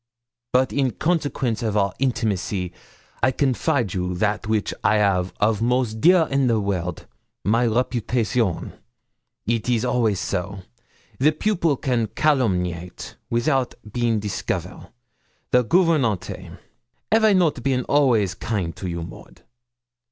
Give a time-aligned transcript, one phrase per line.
[0.51, 2.73] But in consequence of our intimacy
[3.21, 7.05] I confide you that which I 'av of most dear in the world,
[7.45, 8.73] my reputation.
[9.45, 10.63] It is always so.
[11.19, 14.89] The pupil can calomniate, without been discover,
[15.51, 16.49] the gouvernante.
[17.11, 19.43] 'Av I not been always kind to you, Maud?